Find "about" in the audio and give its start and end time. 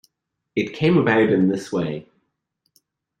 0.97-1.29